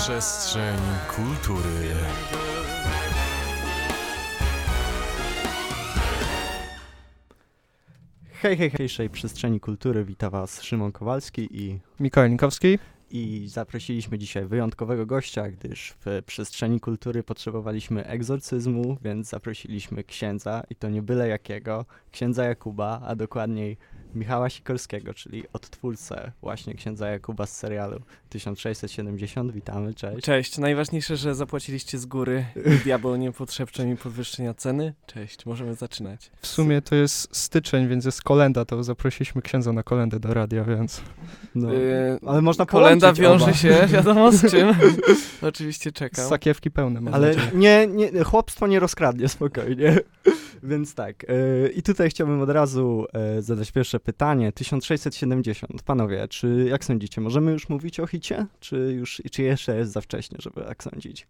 [0.00, 0.78] Przestrzeń
[1.16, 1.88] kultury.
[8.32, 12.78] Hej, hej, hejszej przestrzeni kultury, wita was Szymon Kowalski i, Mikołaj Nikowski.
[13.10, 20.76] i zaprosiliśmy dzisiaj wyjątkowego gościa, gdyż w przestrzeni kultury potrzebowaliśmy egzorcyzmu, więc zaprosiliśmy księdza i
[20.76, 23.76] to nie byle jakiego, księdza Jakuba, a dokładniej
[24.14, 29.52] Michała Sikorskiego, czyli odtwórcę właśnie księdza Jakuba z serialu 1670.
[29.52, 30.24] Witamy, cześć.
[30.24, 32.44] Cześć, najważniejsze, że zapłaciliście z góry.
[32.84, 34.94] Diabeł nie potrzebuje mi podwyższenia ceny.
[35.06, 36.30] Cześć, możemy zaczynać.
[36.42, 40.64] W sumie to jest styczeń, więc jest kolenda, to zaprosiliśmy księdza na kolendę do radia,
[40.64, 41.00] więc
[41.54, 43.54] No, Yy, ale można Kolenda połączyć wiąże oba.
[43.54, 44.74] się, wiadomo z czym.
[45.42, 46.28] Oczywiście czekam.
[46.28, 47.50] sakiewki pełne mam Ale nadzieję.
[47.54, 49.96] nie, nie, chłopstwo nie rozkradnie, spokojnie.
[50.62, 54.52] Więc tak, yy, i tutaj chciałbym od razu yy, zadać pierwsze pytanie.
[54.52, 55.82] 1670.
[55.82, 58.46] Panowie, czy jak sądzicie, możemy już mówić o hicie?
[58.60, 61.26] Czy już, czy jeszcze jest za wcześnie, żeby tak sądzić?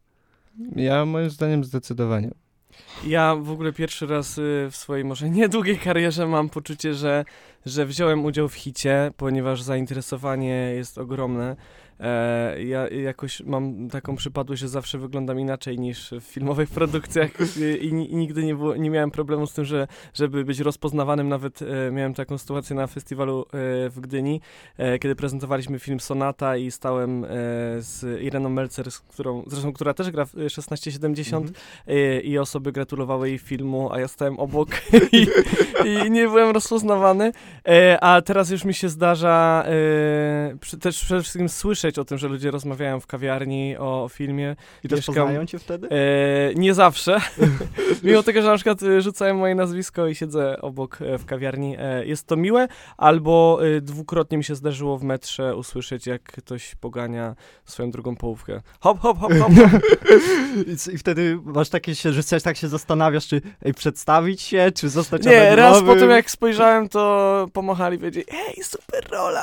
[0.77, 2.31] Ja moim zdaniem zdecydowanie.
[3.07, 7.25] Ja w ogóle pierwszy raz y, w swojej może niedługiej karierze mam poczucie, że,
[7.67, 11.57] że wziąłem udział w hicie, ponieważ zainteresowanie jest ogromne.
[12.01, 17.31] E, ja jakoś mam taką przypadłość, że zawsze wyglądam inaczej niż w filmowych produkcjach
[17.81, 21.29] i, i nigdy nie, było, nie miałem problemu z tym, że, żeby być rozpoznawanym.
[21.29, 23.47] Nawet e, miałem taką sytuację na festiwalu e,
[23.91, 24.41] w Gdyni,
[24.77, 27.29] e, kiedy prezentowaliśmy film Sonata i stałem e,
[27.79, 31.55] z Ireną Melcer, z którą, zresztą która też gra w e, 1670 Mhm.
[32.23, 34.69] i, i osoby gratulowały jej filmu, a ja stałem obok
[35.13, 35.27] i,
[35.85, 37.33] i nie byłem rozpoznawany.
[37.69, 42.19] E, a teraz już mi się zdarza e, przy, też przede wszystkim słyszeć o tym,
[42.19, 44.57] że ludzie rozmawiają w kawiarni o, o filmie.
[44.85, 45.89] I też Mieszkam- poznają cię wtedy?
[45.91, 47.19] E, nie zawsze.
[48.03, 52.37] Mimo tego, że na przykład rzucają moje nazwisko i siedzę obok w kawiarni, jest to
[52.37, 57.35] miłe, albo dwukrotnie mi się zdarzyło w metrze usłyszeć, jak ktoś pogania
[57.65, 58.63] swoją drugą połówkę.
[58.81, 59.53] Hop, hop, hop, hop.
[60.95, 64.89] I, wtedy masz takie się, że coś tak się zastanawiasz, czy ej, przedstawić się, czy
[64.89, 69.43] zostać Nie, raz po tym jak spojrzałem, to pomachali i powiedzieli, ej, super rola,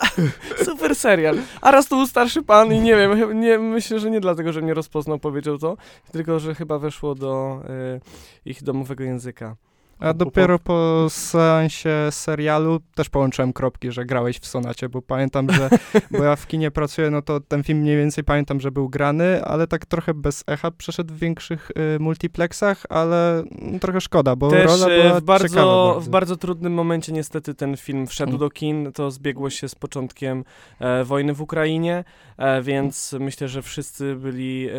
[0.66, 1.38] super serial.
[1.62, 4.62] A raz to był starszy pan i nie wiem, nie, myślę, że nie dlatego, że
[4.62, 5.78] mnie rozpoznał, powiedział to,
[6.12, 7.62] tylko, że chyba weszło do
[7.96, 9.56] y, ich domowego języka.
[10.00, 15.70] A dopiero po seansie serialu też połączyłem kropki, że grałeś w Sonacie, bo pamiętam, że,
[16.18, 19.44] bo ja w kinie pracuję, no to ten film mniej więcej pamiętam, że był grany,
[19.44, 24.50] ale tak trochę bez echa przeszedł w większych y, multiplexach, ale mm, trochę szkoda, bo
[24.50, 28.28] Też rola e, była w, bardzo, ciekawa w bardzo trudnym momencie niestety ten film wszedł
[28.28, 28.40] Mm.
[28.40, 30.44] do kin, to zbiegło się z początkiem
[30.80, 32.04] e, wojny w Ukrainie,
[32.38, 34.74] e, więc myślę, że wszyscy byli e,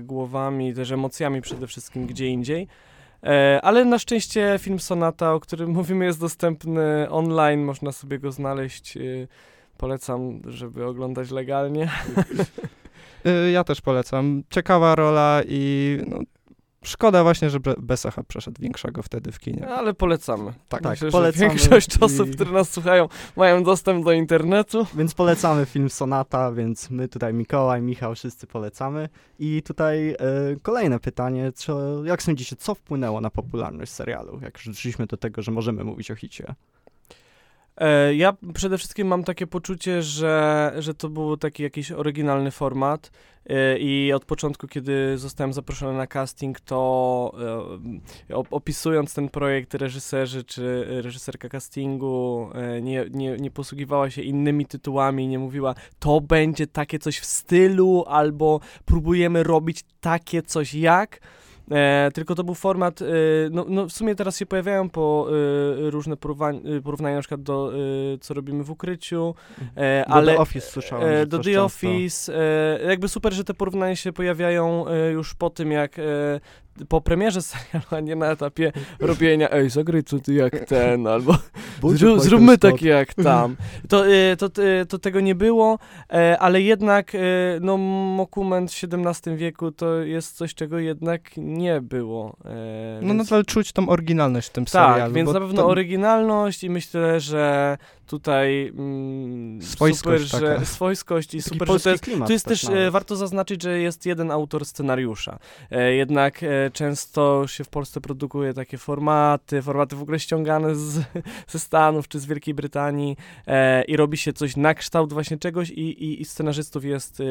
[0.00, 2.68] głowami, też emocjami przede wszystkim gdzie indziej.
[3.24, 8.32] E, ale na szczęście film Sonata, o którym mówimy, jest dostępny online, można sobie go
[8.32, 8.96] znaleźć.
[8.96, 9.00] E,
[9.78, 11.90] polecam, żeby oglądać legalnie.
[13.26, 14.42] Y, Ja też polecam.
[14.50, 16.18] Ciekawa rola i no,
[16.84, 19.68] szkoda właśnie, że be- bez echa przeszedł większego wtedy w kinie.
[19.68, 20.52] Ale polecamy.
[20.68, 24.86] Tak, Myślę, polecamy większość i- osób, które nas słuchają, mają dostęp do internetu.
[24.94, 29.08] Więc polecamy film Sonata, więc my tutaj Mikołaj, Michał, wszyscy polecamy.
[29.38, 30.16] I tutaj e,
[30.62, 35.42] kolejne pytanie, co, jak sądzicie, co wpłynęło na popularność serialu, jak już doszliśmy do tego,
[35.42, 36.54] że możemy mówić o hicie?
[37.76, 43.10] E, Ja przede wszystkim mam takie poczucie, że, że to był taki jakiś oryginalny format
[43.46, 47.32] e, i od początku, kiedy zostałem zaproszony na casting, to
[48.30, 52.50] e, op- opisując ten projekt reżyserzy czy reżyserka castingu
[52.82, 58.04] nie, nie, nie posługiwała się innymi tytułami, nie mówiła to będzie takie coś w stylu
[58.08, 61.20] albo próbujemy robić takie coś jak.
[61.70, 63.06] E, tylko to był format, e,
[63.50, 65.28] no, no w sumie teraz się pojawiają po
[65.86, 67.72] e, różne porównań, e, porównania na przykład do
[68.14, 69.34] e, co robimy w ukryciu,
[69.76, 71.64] e, Do ale The Office słyszałem, e, do The często.
[71.64, 72.32] Office,
[72.86, 75.96] jakby super, że te porównania się pojawiają już po tym jak
[76.88, 81.34] po premierze serialu, a nie na etapie robienia ej, zagraj co ty jak ten, albo
[81.94, 83.56] Zrób, zróbmy takie jak tam.
[83.88, 85.78] To, y, to, y, to tego nie było,
[86.12, 87.12] e, ale jednak
[87.60, 92.36] no, Mokument w XVII wieku to jest coś, czego jednak nie było.
[92.44, 95.14] e, No więc- nadal czuć tą oryginalność w tym tak, serialu.
[95.14, 100.64] więc bo na pewno to- oryginalność i myślę, że tutaj mm, Swojskość super, że taka.
[100.74, 103.62] swojskość i Taki super, że to jest klimat tu jest też też e, warto zaznaczyć,
[103.62, 105.38] że jest jeden autor scenariusza.
[105.70, 111.00] E, jednak e, często się w Polsce produkuje takie formaty, formaty w ogóle ściągane z,
[111.52, 113.16] ze Stanów czy z Wielkiej Brytanii
[113.46, 117.24] e, i robi się coś na kształt właśnie czegoś i, i, i scenarzystów jest e,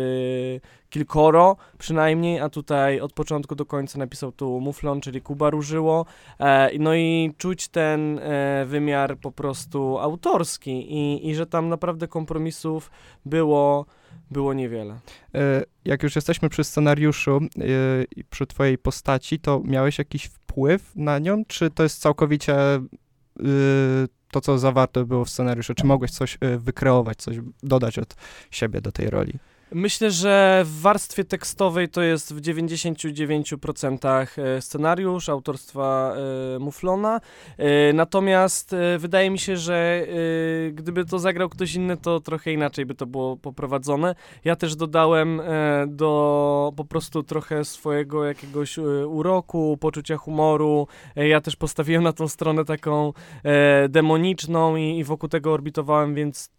[0.89, 6.05] kilkoro przynajmniej, a tutaj od początku do końca napisał tu Muflon, czyli Kuba Różyło.
[6.79, 8.19] No i czuć ten
[8.65, 12.91] wymiar po prostu autorski książki i, i że tam naprawdę kompromisów
[13.25, 13.85] było,
[14.31, 14.99] było niewiele.
[15.35, 17.47] E, Jak już jesteśmy przy scenariuszu e,
[18.15, 22.81] i przy twojej postaci, to miałeś jakiś wpływ na nią, czy to jest całkowicie e,
[24.31, 25.73] to, co zawarte było w scenariuszu?
[25.73, 28.15] Czy mogłeś coś wykreować, coś dodać od
[28.51, 29.33] siebie do tej roli?
[29.75, 36.15] Myślę, że w warstwie tekstowej to jest w 99% e, scenariusz autorstwa
[36.55, 37.21] e, Muflona.
[37.57, 40.07] E, natomiast wydaje mi się, że
[40.71, 44.15] gdyby to zagrał ktoś inny, to trochę inaczej by to było poprowadzone.
[44.45, 45.41] Ja też dodałem
[45.87, 48.77] do po prostu trochę swojego jakiegoś
[49.07, 50.87] uroku, poczucia humoru.
[51.15, 53.13] Ja też postawiłem na tą stronę taką
[53.89, 56.49] demoniczną i, wokół tego orbitowałem, więc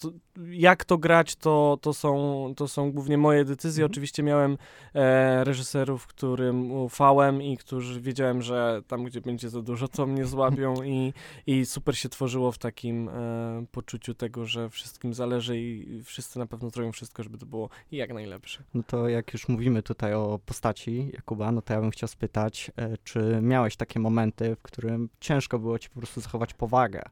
[0.50, 3.84] jak to grać, to, to, są, to są głównie moje decyzje.
[3.84, 3.92] Mhm.
[3.92, 4.58] Oczywiście miałem
[4.94, 10.24] e, reżyserów, którym ufałem i którzy wiedziałem, że tam, gdzie będzie za dużo, to mnie
[10.24, 11.12] złapią i,
[11.46, 16.46] i super się tworzyło w takim e, poczuciu tego, że wszystkim zależy i wszyscy na
[16.46, 18.62] pewno zrobią wszystko, żeby to było jak najlepsze.
[18.74, 22.70] No to jak już mówimy tutaj o postaci Jakuba, no to ja bym chciał spytać,
[22.76, 27.02] e, czy miałeś takie momenty, w którym ciężko było ci po prostu zachować powagę?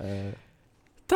[0.00, 0.32] E,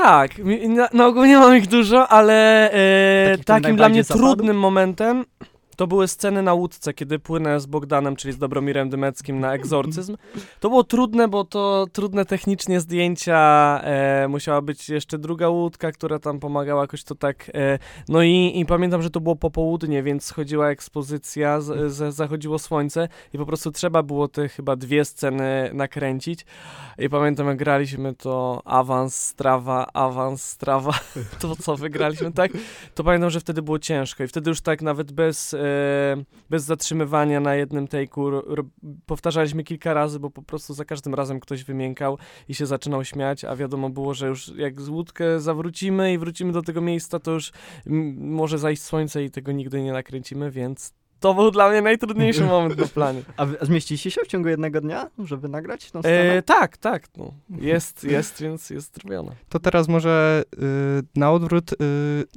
[0.02, 0.31] Tak,
[0.69, 4.25] na, na ogół nie mam ich dużo, ale e, Taki, który takim dla mnie zapadł?
[4.26, 5.25] trudnym momentem
[5.76, 10.17] to były sceny na łódce, kiedy płynę z Bogdanem, czyli z Dobromirem Dymeckim na egzorcyzm.
[10.61, 16.19] To było trudne, bo to trudne technicznie zdjęcia, e, musiała być jeszcze druga łódka, która
[16.19, 17.50] tam pomagała jakoś to tak.
[17.55, 17.78] E,
[18.08, 23.08] no i, i pamiętam, że to było popołudnie, więc schodziła ekspozycja, z, z, zachodziło słońce
[23.34, 26.46] i po prostu trzeba było te chyba dwie sceny nakręcić.
[26.99, 30.99] I pamiętam, jak graliśmy to awans, strawa, awans, strawa,
[31.40, 32.52] to co wygraliśmy, tak?
[32.94, 35.65] To pamiętam, że wtedy było ciężko i wtedy już tak nawet bez, e,
[36.50, 38.42] bez zatrzymywania na jednym take'u
[39.06, 42.18] powtarzaliśmy kilka razy, bo po prostu za każdym razem ktoś wymiękał
[42.48, 46.52] i się zaczynał śmiać, a wiadomo było, że już jak z łódkę zawrócimy i wrócimy
[46.52, 47.52] do tego miejsca, to już
[48.16, 52.78] może zajść słońce i tego nigdy nie nakręcimy, więc to był dla mnie najtrudniejszy moment
[52.80, 53.22] na planie.
[53.36, 56.32] a zmieściliście się w ciągu jednego dnia, żeby nagrać tą scenę?
[56.32, 57.32] E, tak, tak, no.
[57.50, 59.32] jest, jest, więc jest zrobione.
[59.48, 60.58] To teraz może y,
[61.16, 61.76] na odwrót y,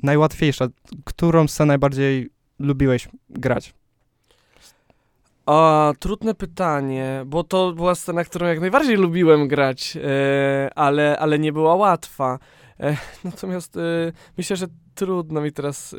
[0.04, 0.68] najłatwiejsza.
[1.06, 2.30] Którą scenę najbardziej
[2.60, 3.74] lubiłeś grać?
[5.46, 11.40] A, trudne pytanie, bo to była scena, którą jak najbardziej lubiłem grać, e, ale, ale
[11.40, 12.40] nie była łatwa.
[12.80, 15.98] E, natomiast e, myślę, że trudno mi teraz e,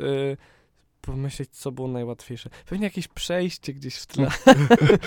[1.01, 2.51] pomyśleć, co było najłatwiejsze.
[2.67, 4.29] Pewnie jakieś przejście gdzieś w tle.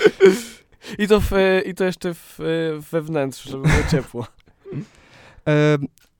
[0.98, 1.30] I to, w,
[1.66, 2.38] I to jeszcze w,
[2.90, 4.26] we wnętrzu, żeby było ciepło.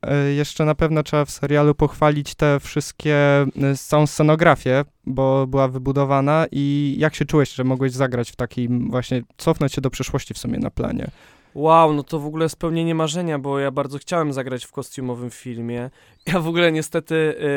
[0.08, 5.68] E, jeszcze na pewno trzeba w serialu pochwalić te wszystkie, e, całą scenografię, bo była
[5.68, 10.34] wybudowana i jak się czułeś, że mogłeś zagrać w takim właśnie, cofnąć się do przeszłości
[10.34, 11.10] w sumie na planie?
[11.54, 15.90] Wow, no to w ogóle spełnienie marzenia, bo ja bardzo chciałem zagrać w kostiumowym filmie.
[16.26, 17.14] Ja w ogóle niestety,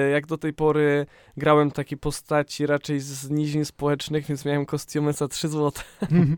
[0.08, 1.06] y, jak do tej pory
[1.38, 5.82] grałem takie postaci raczej z nizin społecznych, więc miałem kostiumy za 3 złote.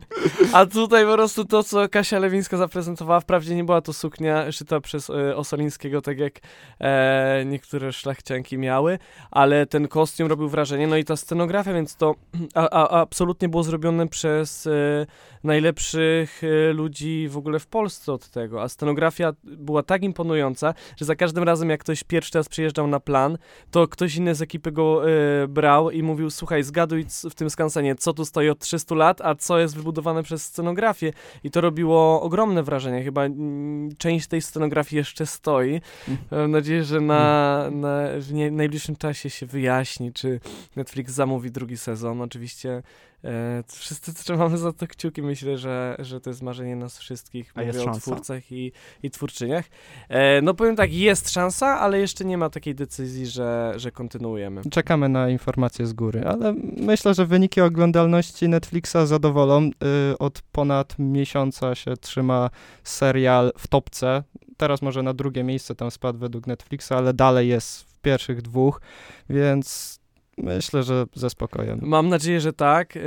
[0.52, 4.80] A tutaj po prostu to, co Kasia Lewińska zaprezentowała, wprawdzie nie była to suknia szyta
[4.80, 6.40] przez y, Osolińskiego, tak jak
[6.80, 8.98] e, niektóre szlachcianki miały,
[9.30, 12.14] ale ten kostium robił wrażenie, no i ta scenografia, więc to
[12.54, 15.06] a, a, absolutnie było zrobione przez e,
[15.44, 21.04] najlepszych e, ludzi w ogóle w Polsce od tego, a scenografia była tak imponująca, że
[21.04, 23.38] za każdym razem jak ktoś pierwszy raz przyjeżdżał na plan,
[23.70, 27.94] to ktoś inny z ekipy go e, brał i mówił, słuchaj, zgaduj w tym skansenie,
[27.94, 31.12] co tu stoi od 300 lat, a co jest wybudowane przez scenografię
[31.44, 35.80] i to robiło ogromne wrażenie, chyba mm, część tej scenografii jeszcze stoi.
[36.30, 40.40] Mam nadzieję, że na, na, w nie, najbliższym czasie się wyjaśni, czy
[40.76, 42.22] Netflix zamówi drugi sezon.
[42.22, 42.82] Oczywiście
[43.66, 45.22] wszyscy trzymamy za to kciuki.
[45.22, 47.52] Myślę, że, że to jest marzenie nas wszystkich.
[47.54, 48.10] A jest Mówię o szansa?
[48.10, 48.72] twórcach i,
[49.02, 49.64] i twórczyniach.
[50.08, 54.62] E, no powiem tak, jest szansa, ale jeszcze nie ma takiej decyzji, że, że kontynuujemy.
[54.70, 59.70] Czekamy na informacje z góry, ale myślę, że wyniki oglądalności Netflixa zadowolą.
[60.12, 62.50] Y, od ponad miesiąca się trzyma
[62.84, 64.22] serial w topce.
[64.56, 68.80] Teraz może na drugie miejsce tam spadł według Netflixa, ale dalej jest w pierwszych dwóch,
[69.30, 69.99] więc
[70.42, 71.78] myślę, że ze spokojem.
[71.82, 73.00] Mam nadzieję, że tak, e,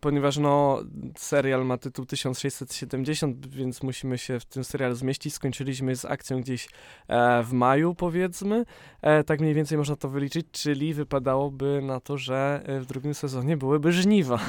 [0.00, 0.82] ponieważ no,
[1.16, 5.34] serial ma tytuł 1670, więc musimy się w tym serialu zmieścić.
[5.34, 6.68] Skończyliśmy z akcją gdzieś
[7.08, 8.64] e, w maju, powiedzmy.
[9.02, 13.14] E, tak mniej więcej można to wyliczyć, czyli wypadałoby na to, że e, w drugim
[13.14, 14.40] sezonie byłyby żniwa.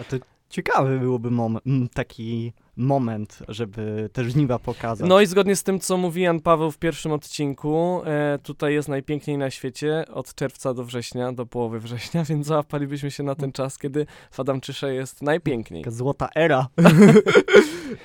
[0.00, 0.16] A to
[0.50, 5.08] ciekawy byłoby moment, taki moment, żeby te żniwa pokazać.
[5.08, 8.88] No i zgodnie z tym, co mówi Jan Paweł w pierwszym odcinku, e, tutaj jest
[8.88, 13.52] najpiękniej na świecie od czerwca do września, do połowy września, więc załapalibyśmy się na ten
[13.52, 15.84] czas, kiedy w Adamczysze jest najpiękniej.
[15.84, 16.66] Taka złota era.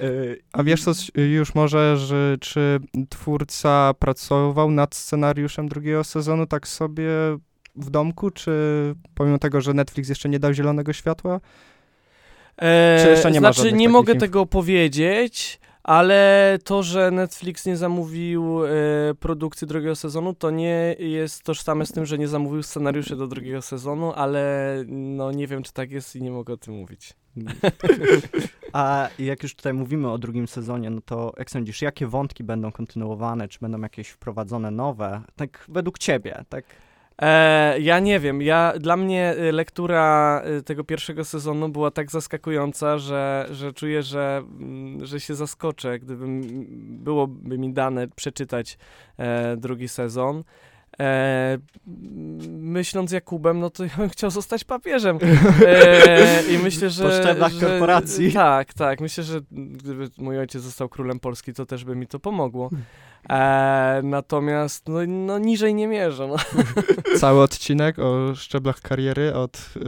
[0.02, 0.08] E,
[0.54, 0.92] A wiesz co,
[1.22, 2.80] już może, że czy
[3.10, 7.10] twórca pracował nad scenariuszem drugiego sezonu tak sobie
[7.76, 8.52] w domku, czy
[9.16, 11.40] pomimo tego, że Netflix jeszcze nie dał zielonego światła?
[12.62, 17.66] E, Czy jeszcze nie ma znaczy, nie mogę inf- tego powiedzieć, ale to, że Netflix
[17.66, 18.70] nie zamówił e,
[19.20, 23.62] produkcji drugiego sezonu, to nie jest tożsame z tym, że nie zamówił scenariuszy do drugiego
[23.62, 27.14] sezonu, ale no nie wiem, czy tak jest i nie mogę o tym mówić.
[28.74, 32.72] A jak już tutaj mówimy o drugim sezonie, no to jak sądzisz, jakie wątki będą
[32.72, 35.22] kontynuowane, czy będą jakieś wprowadzone nowe?
[35.36, 36.66] Tak według ciebie, tak?
[37.22, 42.12] E, ja nie wiem, ja, dla mnie y, lektura y, tego pierwszego sezonu była tak
[42.12, 46.66] zaskakująca, że, że czuję, że, mm, że się zaskoczę, gdyby m-
[47.04, 48.78] byłoby mi dane przeczytać
[49.18, 50.44] e, drugi sezon.
[51.00, 51.58] E,
[52.50, 55.20] myśląc Jakubem, no to ja bym chciał zostać papieżem.
[55.68, 57.04] E, I myślę, że...
[57.04, 58.34] Po szczeblach że, korporacji.
[58.34, 59.02] Tak, tak.
[59.02, 62.70] Myślę, że gdyby mój ojciec został królem Polski, to też by mi to pomogło.
[63.30, 66.28] E, natomiast no, no niżej nie mierzę.
[66.28, 66.36] No.
[67.20, 69.82] Cały odcinek o szczeblach kariery od y,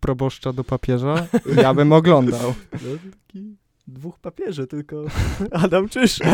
[0.00, 2.54] proboszcza do papieża, ja bym oglądał.
[2.72, 3.56] No, taki
[3.86, 5.04] dwóch papieży tylko.
[5.52, 6.24] Adam Czysze.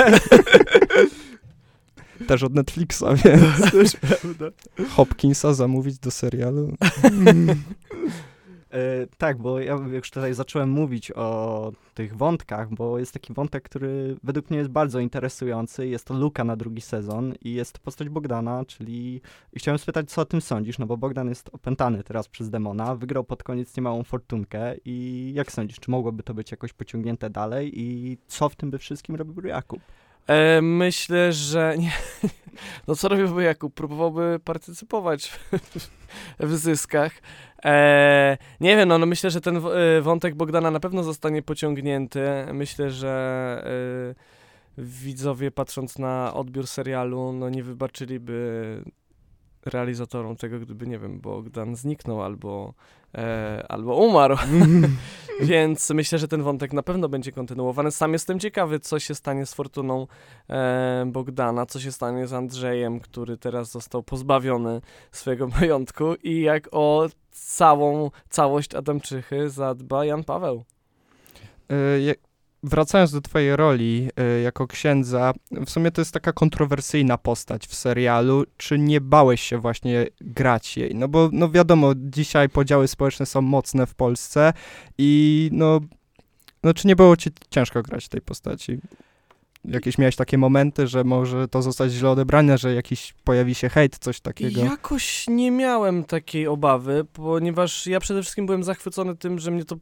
[2.28, 4.46] Też od Netflixa, więc Też prawda.
[4.88, 6.73] Hopkinsa zamówić do serialu.
[8.76, 13.64] E, tak, bo ja już tutaj zacząłem mówić o tych wątkach, bo jest taki wątek,
[13.64, 15.88] który według mnie jest bardzo interesujący.
[15.88, 19.20] Jest to luka na drugi sezon i jest to postać Bogdana, czyli
[19.52, 22.94] i chciałem spytać, co o tym sądzisz, no bo Bogdan jest opętany teraz przez demona,
[22.94, 27.80] wygrał pod koniec niemałą fortunkę i jak sądzisz, czy mogłoby to być jakoś pociągnięte dalej
[27.80, 29.80] i co w tym by wszystkim robił Jakub?
[30.26, 31.92] E, myślę, że nie.
[32.88, 33.75] No co robiłby Jakub?
[33.75, 35.33] Próbowałby partycypować
[36.40, 37.12] w zyskach.
[37.64, 41.42] E, nie wiem, no, no myślę, że ten w- e, wątek Bogdana na pewno zostanie
[41.42, 42.21] pociągnięty.
[42.52, 43.64] Myślę, że
[44.78, 48.83] e, widzowie patrząc na odbiór serialu, no nie wybaczyliby
[49.66, 52.75] realizatorom tego, gdyby, nie wiem, Bogdan zniknął albo,
[53.14, 54.37] e, albo umarł.
[55.40, 57.90] Więc myślę, że ten wątek na pewno będzie kontynuowany.
[57.90, 60.06] Sam jestem ciekawy, co się stanie z fortuną
[60.50, 64.80] e, Bogdana, co się stanie z Andrzejem, który teraz został pozbawiony
[65.12, 70.64] swojego majątku i jak o całą całość Adamczychy zadba Jan Paweł.
[72.66, 74.08] Wracając do twojej roli
[74.38, 75.32] y, jako księdza,
[75.66, 78.44] w sumie to jest taka kontrowersyjna postać w serialu.
[78.56, 80.94] Czy nie bałeś się właśnie grać jej?
[80.94, 84.52] No bo no wiadomo, dzisiaj podziały społeczne są mocne w Polsce
[84.99, 85.80] i no,
[86.62, 88.78] no czy nie było ci ciężko grać tej postaci?
[89.64, 93.99] Jakieś miałeś takie momenty, że może to zostać źle odebrane, że jakiś pojawi się hejt,
[93.99, 94.61] coś takiego?
[94.61, 99.76] Jakoś nie miałem takiej obawy, ponieważ ja przede wszystkim byłem zachwycony tym, że mnie to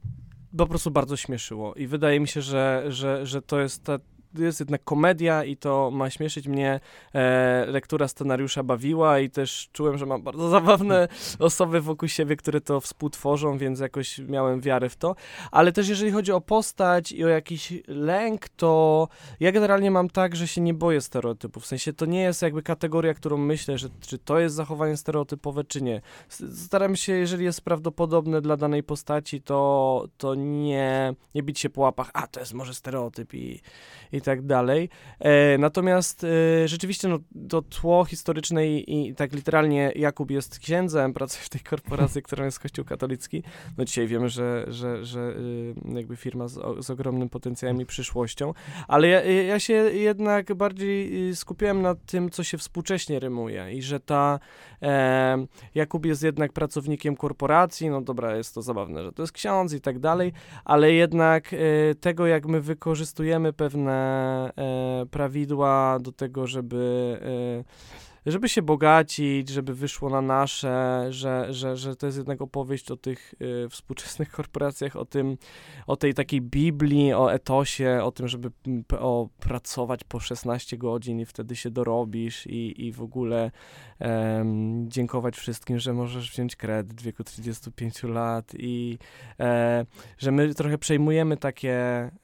[0.56, 3.98] po prostu bardzo śmieszyło i wydaje mi się, że, że, że to jest ta
[4.38, 6.80] jest jednak komedia i to ma śmieszyć mnie.
[7.14, 12.60] E, lektura scenariusza bawiła i też czułem, że mam bardzo zabawne osoby wokół siebie, które
[12.60, 15.14] to współtworzą, więc jakoś miałem wiarę w to.
[15.50, 19.08] Ale też jeżeli chodzi o postać i o jakiś lęk, to
[19.40, 21.62] ja generalnie mam tak, że się nie boję stereotypów.
[21.62, 25.64] W sensie to nie jest jakby kategoria, którą myślę, że czy to jest zachowanie stereotypowe,
[25.64, 26.00] czy nie.
[26.54, 31.80] Staram się, jeżeli jest prawdopodobne dla danej postaci, to, to nie, nie bić się po
[31.80, 33.60] łapach, a to jest może stereotyp i,
[34.12, 34.88] i tak dalej.
[35.20, 41.14] E, natomiast e, rzeczywiście no, to tło historyczne i, i tak literalnie Jakub jest księdzem,
[41.14, 43.42] pracuje w tej korporacji, którą jest Kościół katolicki.
[43.78, 48.54] No dzisiaj wiemy, że, że, że y, jakby firma z, z ogromnym potencjałem i przyszłością,
[48.88, 53.82] ale ja, ja się jednak bardziej y, skupiałem na tym, co się współcześnie rymuje i
[53.82, 54.38] że ta
[54.82, 59.72] e, Jakub jest jednak pracownikiem korporacji, no dobra, jest to zabawne, że to jest ksiądz
[59.72, 60.32] i tak dalej,
[60.64, 61.56] ale jednak e,
[61.94, 64.13] tego, jak my wykorzystujemy pewne
[64.56, 71.76] e, prawidła do tego, żeby e, żeby się bogacić, żeby wyszło na nasze, że, że,
[71.76, 75.36] że to jest jednak opowieść o tych y, współczesnych korporacjach, o tym,
[75.86, 78.50] o tej takiej Biblii, o etosie, o tym, żeby
[78.98, 83.50] o, pracować po 16 godzin i wtedy się dorobisz i, i w ogóle
[83.98, 88.98] em, dziękować wszystkim, że możesz wziąć kredyt w wieku 35 lat i
[89.40, 89.86] e,
[90.18, 91.74] że my trochę przejmujemy takie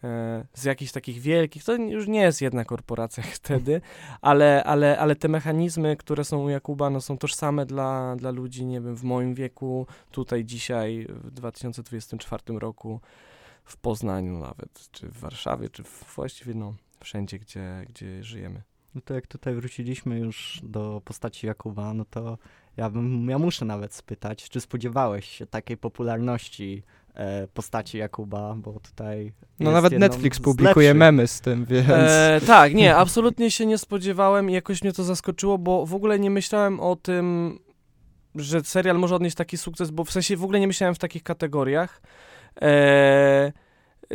[0.04, 3.80] e, z jakichś takich wielkich, to już nie jest jedna korporacja wtedy,
[4.21, 8.67] ale, ale, ale te mechanizmy, które są u Jakuba, no, są tożsame dla, dla ludzi,
[8.67, 13.01] nie wiem, w moim wieku, tutaj dzisiaj, w 2024 roku,
[13.65, 18.63] w Poznaniu nawet, czy w Warszawie, czy w, właściwie no, wszędzie, gdzie, gdzie żyjemy.
[18.95, 22.39] No to jak tutaj wróciliśmy już do postaci Jakuba, no to
[22.77, 26.83] ja, bym, ja muszę nawet spytać, czy spodziewałeś się takiej popularności
[27.55, 29.33] postaci Jakuba, bo tutaj.
[29.61, 31.89] No jest nawet Netflix publikuje memy z tym, więc...
[31.91, 36.19] E, tak, nie, absolutnie się nie spodziewałem i jakoś mnie to zaskoczyło, bo w ogóle
[36.19, 37.59] nie myślałem o tym,
[38.35, 41.23] że serial może odnieść taki sukces, bo w sensie w ogóle nie myślałem w takich
[41.23, 42.03] kategoriach.
[42.62, 43.53] E,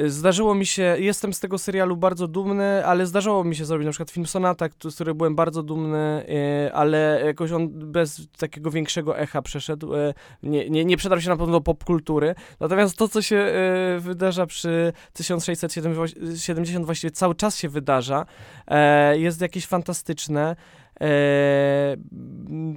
[0.06, 3.92] Zdarzyło mi się, jestem z tego serialu bardzo dumny, ale zdarzało mi się zrobić na
[3.92, 6.26] przykład film Sonata, z którego byłem bardzo dumny,
[6.68, 9.96] e, ale jakoś on bez takiego większego echa przeszedł.
[9.96, 12.36] e, Nie, nie, nie przedarł się na pewno do popkultury.
[12.60, 13.54] Natomiast to, co się
[14.00, 18.26] wydarza przy 1670, właściwie cały czas się wydarza,
[18.68, 20.56] e, jest jakieś fantastyczne.
[21.02, 21.98] E,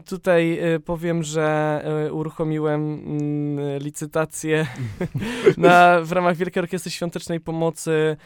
[0.06, 4.66] tutaj e, powiem, że e, uruchomiłem mm, licytację
[5.56, 8.16] na, w ramach Wielkiej Orkiestry Świątecznej Pomocy,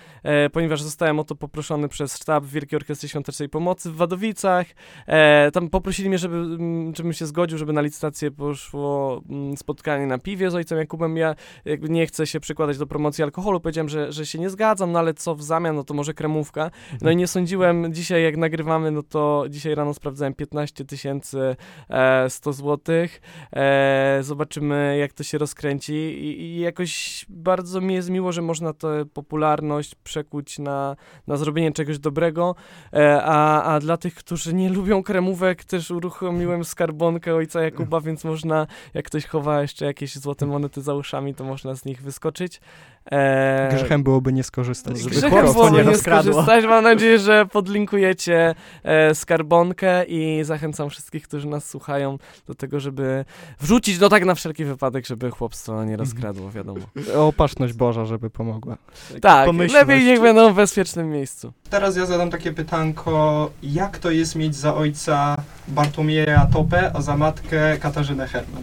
[0.52, 4.66] ponieważ zostałem o to poproszony przez sztab Wielkiej Orkiestry Świątecznej Pomocy w Wadowicach.
[5.52, 10.18] Tam poprosili mnie, żeby, mm, żebym się zgodził, żeby na licytację poszło mm, spotkanie na
[10.18, 11.16] piwie z ojcem Jakubem.
[11.16, 11.34] Ja
[11.82, 15.14] nie chcę się przykładać do promocji alkoholu, powiedziałem, że, że się nie zgadzam, no ale
[15.14, 16.70] co w zamian, no to może kremówka.
[17.00, 21.56] No i nie sądziłem, dzisiaj jak nagrywamy, no to dzisiaj rano sprawdzałem 15 tysięcy
[21.88, 23.20] e, 100 złotych.
[23.52, 28.72] E, zobaczymy, jak to się rozkręci I, i jakoś bardzo mi jest miło, że można
[28.72, 30.96] tę popularność przekuć na,
[31.26, 32.54] na zrobienie czegoś dobrego,
[32.92, 38.24] e, a, a dla tych, którzy nie lubią kremówek, też uruchomiłem skarbonkę ojca Jakuba, więc
[38.24, 42.60] można, jak ktoś chowa jeszcze jakieś złote monety za uszami, to można z nich wyskoczyć.
[43.11, 44.99] E, Grzechem byłoby nie skorzystać.
[44.99, 46.64] Żeby Grzechem byłoby nie nie skorzystać.
[46.64, 53.25] Mam nadzieję, że podlinkujecie e, skarbonkę i zachęcam wszystkich, którzy nas słuchają do tego, żeby
[53.61, 56.80] wrzucić, no tak na wszelki wypadek, żeby chłopstwo nie rozkradło, wiadomo.
[57.16, 58.76] Opatrzność Boża, żeby pomogła.
[59.23, 59.87] Tak, Pomyślność.
[59.87, 61.52] lepiej niech będą w bezpiecznym miejscu.
[61.71, 65.37] Teraz ja zadam takie pytanko, jak to jest mieć za ojca
[65.68, 68.62] Bartłomieja Topę, a za matkę Katarzynę Herman?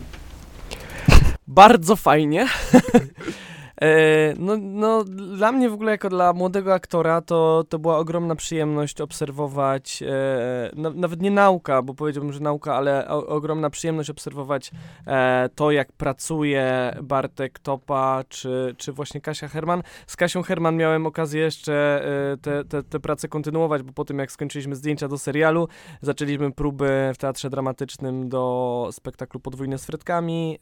[1.47, 2.47] Bardzo fajnie.
[3.81, 8.35] E, No, no, dla mnie w ogóle jako dla młodego aktora to, to była ogromna
[8.35, 14.09] przyjemność obserwować, e, na, nawet nie nauka, bo powiedziałbym, że nauka, ale o, ogromna przyjemność
[14.09, 14.71] obserwować
[15.07, 19.83] e, to, jak pracuje Bartek Topa, czy, czy właśnie Kasia Herman.
[20.07, 22.03] Z Kasią Herman miałem okazję jeszcze
[22.41, 25.67] te, te, te prace kontynuować, bo po tym jak skończyliśmy zdjęcia do serialu,
[26.01, 30.59] zaczęliśmy próby w Teatrze Dramatycznym do spektaklu Podwójne z Frytkami,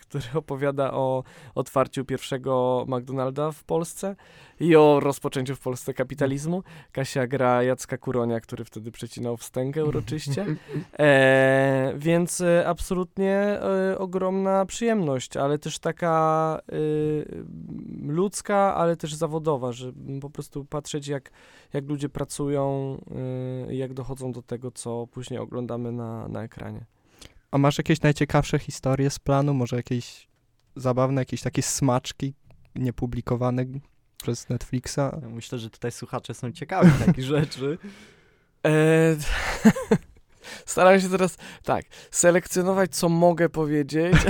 [0.00, 2.57] który opowiada o otwarciu pierwszego
[2.88, 4.16] McDonalda w Polsce
[4.60, 6.62] i o rozpoczęciu w Polsce kapitalizmu.
[6.92, 10.46] Kasia gra Jacka Kuronia, który wtedy przecinał wstęgę uroczyście.
[10.98, 16.76] E, więc e, absolutnie e, ogromna przyjemność, ale też taka e,
[18.12, 21.30] ludzka, ale też zawodowa, że po prostu patrzeć jak,
[21.72, 22.96] jak ludzie pracują,
[23.68, 26.84] e, jak dochodzą do tego, co później oglądamy na, na ekranie.
[27.50, 29.54] A masz jakieś najciekawsze historie z planu?
[29.54, 30.28] Może jakieś
[30.76, 32.34] zabawne, jakieś takie smaczki
[32.78, 33.64] niepublikowane
[34.22, 34.98] przez Netflixa?
[35.22, 37.78] Ja Myślę, że tutaj słuchacze są ciekawi takich rzeczy.
[38.66, 38.70] E,
[40.66, 44.14] staram się teraz tak, selekcjonować, co mogę powiedzieć.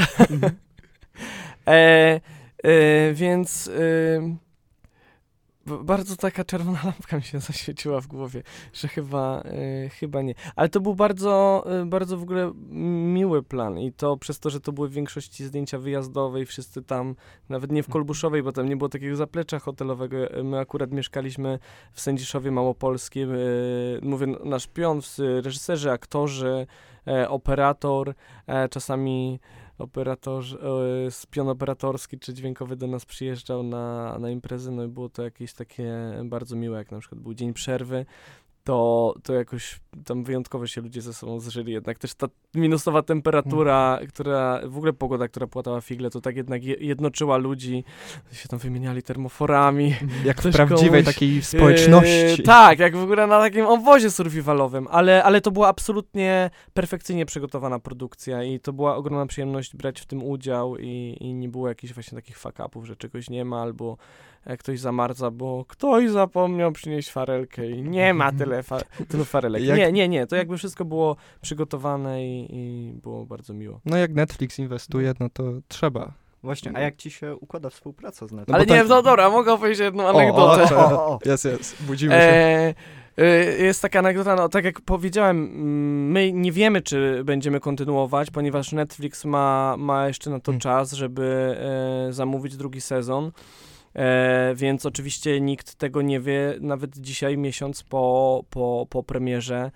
[1.66, 2.20] e,
[2.62, 3.70] e, więc e,
[4.20, 4.47] b-
[5.68, 10.35] bardzo taka czerwona lampka mi się zaświeciła w głowie, że chyba, e, chyba nie.
[10.57, 12.52] Ale to był bardzo, e, bardzo w ogóle
[13.14, 16.83] miły plan i to przez to, że to były w większości zdjęcia wyjazdowe i wszyscy
[16.83, 17.14] tam,
[17.48, 20.31] nawet nie w Kolbuszowej, bo tam nie było takiego zaplecza hotelowego.
[20.31, 21.59] e, My akurat mieszkaliśmy
[21.92, 23.33] w Sędziszowie Małopolskim.
[23.33, 23.37] e,
[24.02, 25.00] Mówię, nasz pion,
[25.42, 26.66] reżyserzy, aktorzy,
[27.07, 28.14] e, operator,
[28.46, 29.40] e, czasami
[29.78, 30.44] operator,
[31.06, 35.22] e, spion operatorski czy dźwiękowy do nas przyjeżdżał na, na imprezy, no i było to
[35.22, 38.06] jakieś takie bardzo miłe, jak na przykład był dzień przerwy,
[38.68, 41.72] to, to jakoś tam wyjątkowo się ludzie ze sobą zżyli.
[41.72, 46.64] Jednak też ta minusowa temperatura, która, w ogóle pogoda, która płatała figle, to tak jednak
[46.64, 47.85] je, jednoczyła ludzi,
[48.33, 49.94] się tam wymieniali termoforami.
[50.24, 52.38] Jak w prawdziwej komuś, takiej społeczności.
[52.38, 57.26] Yy, tak, jak w ogóle na takim obozie survivalowym, ale, ale to była absolutnie perfekcyjnie
[57.26, 61.68] przygotowana produkcja i to była ogromna przyjemność brać w tym udział i, i nie było
[61.68, 63.96] jakichś właśnie takich fuck-upów, że czegoś nie ma albo
[64.59, 69.62] ktoś zamarza, bo ktoś zapomniał przynieść farelkę i nie ma tyle fa tylu farelek.
[69.62, 73.81] Jak- Nie, nie, nie, to jakby wszystko było przygotowane i, i było bardzo miło.
[73.85, 76.12] No jak Netflix inwestuje, no to trzeba.
[76.42, 78.46] Właśnie, a jak ci się układa współpraca z Netflixem?
[78.48, 80.77] No ale bo nie, tak- no dobra, mogę opowiedzieć jedną anegdotę.
[80.77, 81.18] o, O, o.
[81.24, 81.83] Jest, jest.
[81.83, 82.18] Budzimy się.
[82.20, 82.74] E,
[83.18, 83.24] e,
[83.62, 88.72] jest taka anegdota, no tak jak powiedziałem, mm, my nie wiemy, czy będziemy kontynuować, ponieważ
[88.72, 90.61] Netflix ma, ma jeszcze na to Hmm.
[90.61, 91.57] czas, żeby
[92.09, 93.31] e, zamówić drugi sezon.
[93.98, 99.70] E, więc oczywiście nikt tego nie wie, nawet dzisiaj, miesiąc po, po, po premierze,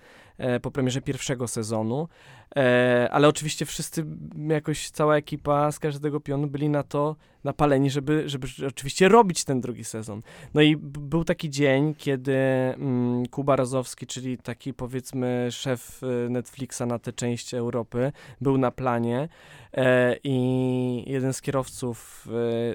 [0.61, 2.07] po premierze pierwszego sezonu.
[2.55, 4.05] E, ale oczywiście wszyscy,
[4.47, 9.61] jakoś cała ekipa z każdego pionu byli na to napaleni, żeby, żeby oczywiście robić ten
[9.61, 10.21] drugi sezon.
[10.53, 16.81] No i był taki dzień, kiedy mm, Kuba Razowski, czyli taki powiedzmy szef y, Netflixa
[16.87, 19.29] na tę część Europy, był na planie
[19.73, 22.27] e, i jeden z kierowców,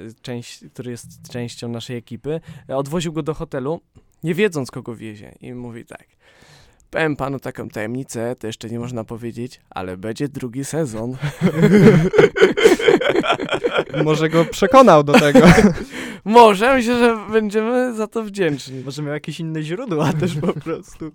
[0.08, 3.80] e, część, który jest częścią naszej ekipy, e, odwoził go do hotelu,
[4.22, 6.06] nie wiedząc kogo wiezie i mówi tak.
[6.90, 11.16] Powiem panu taką tajemnicę, to jeszcze nie można powiedzieć, ale będzie drugi sezon.
[14.04, 15.40] Może go przekonał do tego.
[16.24, 18.82] Może, myślę, że będziemy za to wdzięczni.
[18.84, 21.12] Może miał jakieś inne źródła też po prostu.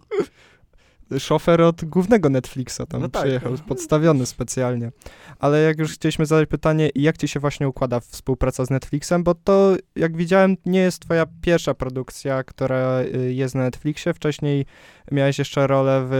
[1.19, 3.21] Szofer od głównego Netflixa tam No tak.
[3.23, 4.91] przyjechał, podstawiony specjalnie.
[5.39, 9.35] Ale jak już chcieliśmy zadać pytanie, jak ci się właśnie układa współpraca z Netflixem, bo
[9.35, 14.13] to, jak widziałem, nie jest twoja pierwsza produkcja, która y, jest na Netflixie.
[14.13, 14.65] Wcześniej
[15.11, 16.13] miałeś jeszcze rolę w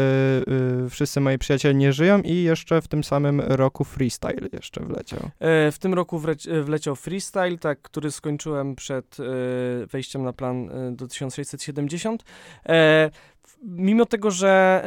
[0.85, 5.19] y, Wszyscy moi przyjaciele nie żyją i jeszcze w tym samym roku Freestyle jeszcze wleciał.
[5.39, 9.23] E, W tym roku wleci- wleciał freestyle, tak, który skończyłem przed e,
[9.87, 12.23] wejściem na plan e, do 1670.
[13.65, 14.83] Mimo tego, że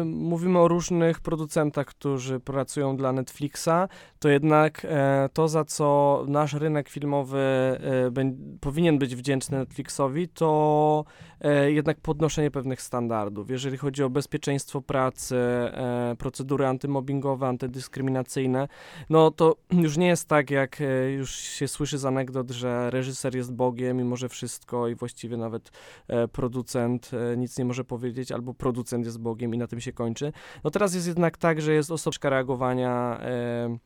[0.00, 6.24] e, mówimy o różnych producentach, którzy pracują dla Netflixa, to jednak e, to, za co
[6.28, 8.10] nasz rynek filmowy e,
[8.60, 11.04] powinien być wdzięczny Netflixowi, to
[11.66, 13.50] jednak podnoszenie pewnych standardów.
[13.50, 15.36] Jeżeli chodzi o bezpieczeństwo pracy,
[16.18, 18.68] procedury antymobbingowe, antydyskryminacyjne,
[19.10, 20.82] no to już nie jest tak, jak
[21.16, 25.70] już się słyszy z anegdot, że reżyser jest Bogiem i może wszystko i właściwie nawet
[26.32, 27.97] producent nic nie może powiedzieć,
[28.34, 30.32] albo producent jest Bogiem i na tym się kończy.
[30.64, 33.78] No teraz jest jednak tak, że jest osobka reagowania e,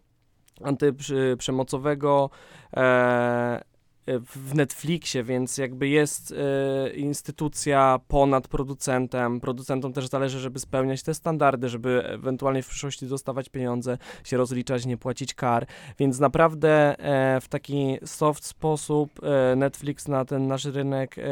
[0.63, 2.31] antyprzemocowego,
[2.77, 3.72] e,
[4.07, 9.41] w Netflixie, więc jakby jest e, instytucja ponad producentem.
[9.41, 14.87] Producentom też zależy, żeby spełniać te standardy, żeby ewentualnie w przyszłości dostawać pieniądze, się rozliczać,
[14.87, 15.67] nie płacić kar.
[15.99, 21.23] Więc naprawdę e, w taki soft sposób e, Netflix na ten nasz rynek e,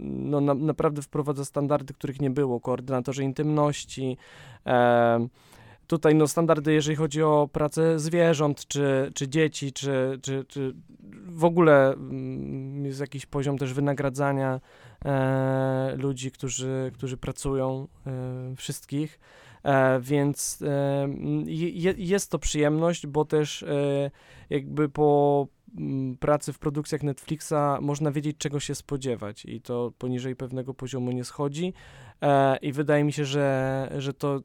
[0.00, 2.60] no, na, naprawdę wprowadza standardy, których nie było.
[2.60, 4.16] Koordynatorzy intymności.
[5.86, 10.74] Tutaj no, standardy, jeżeli chodzi o pracę zwierząt, czy, czy dzieci, czy, czy, czy
[11.26, 14.60] w ogóle mm, jest jakiś poziom też wynagradzania
[15.04, 19.18] e, ludzi, którzy, którzy pracują, e, wszystkich.
[19.64, 21.08] E, więc e,
[21.46, 24.10] je, jest to przyjemność, bo też e,
[24.50, 25.46] jakby po
[25.78, 31.12] mm, pracy w produkcjach Netflixa można wiedzieć, czego się spodziewać i to poniżej pewnego poziomu
[31.12, 31.72] nie schodzi
[32.22, 34.40] e, i wydaje mi się, że, że to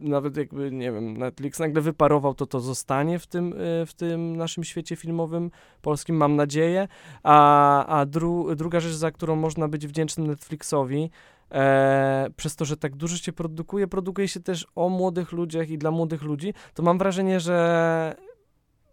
[0.00, 4.36] nawet jakby, nie wiem, Netflix nagle wyparował, to to zostanie w tym, e, w tym
[4.36, 5.50] naszym świecie filmowym
[5.82, 6.88] polskim, mam nadzieję.
[7.22, 11.10] A, a dru, druga rzecz, za którą można być wdzięcznym Netflixowi,
[11.52, 15.78] e, przez to, że tak dużo się produkuje, produkuje się też o młodych ludziach i
[15.78, 18.16] dla młodych ludzi, to mam wrażenie, że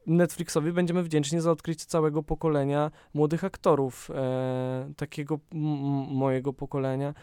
[0.08, 5.40] Netflixowi będziemy wdzięczni za odkrycie całego pokolenia młodych aktorów, e, takiego
[6.12, 7.14] mojego pokolenia.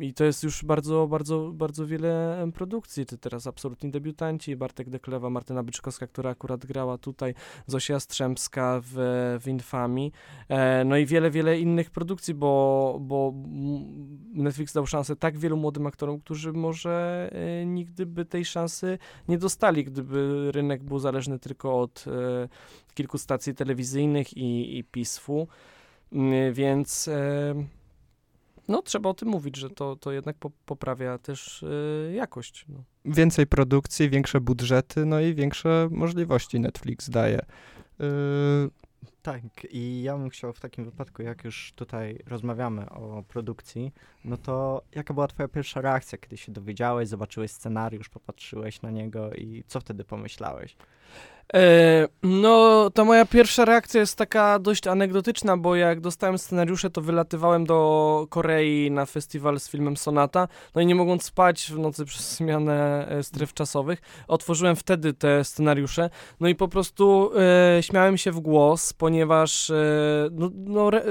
[0.00, 3.06] I to jest już bardzo, bardzo, bardzo wiele produkcji.
[3.06, 7.34] To teraz absolutni debiutanci, Bartek Deklewa, Martyna Byczkowska, która akurat grała tutaj,
[7.66, 8.94] Zosia Jastrzębska w,
[9.40, 10.12] w Infamii,
[10.48, 13.34] e, no i wiele, wiele innych produkcji, bo, bo
[14.34, 19.38] Netflix dał szansę tak wielu młodym aktorom, którzy może e, nigdy by tej szansy nie
[19.38, 22.48] dostali, gdyby rynek był zależny tylko od e,
[22.94, 25.48] kilku stacji telewizyjnych i, i PISF-u.
[26.12, 27.10] Mm, Więc
[28.68, 31.62] no, trzeba o tym mówić, że to, to jednak po, poprawia też
[32.08, 32.64] e, jakość.
[32.68, 32.84] No.
[33.04, 37.40] Więcej produkcji, większe budżety, no i większe możliwości Netflix daje.
[37.98, 38.06] Yy,
[39.22, 43.92] Tak, i ja bym chciał w takim wypadku, jak już tutaj rozmawiamy o produkcji,
[44.24, 49.32] no to jaka była twoja pierwsza reakcja, kiedy się dowiedziałeś, zobaczyłeś scenariusz, popatrzyłeś na niego
[49.32, 50.76] i co wtedy pomyślałeś?
[51.54, 57.00] E, no, ta moja pierwsza reakcja jest taka dość anegdotyczna, bo jak dostałem scenariusze, to
[57.00, 62.04] wylatywałem do Korei na festiwal z filmem Sonata, no i nie mogąc spać w nocy
[62.04, 67.30] przez zmianę e, stref czasowych, otworzyłem wtedy te scenariusze, no i po prostu
[67.78, 69.74] e, śmiałem się w głos, ponieważ e,
[70.32, 71.02] no, no, re,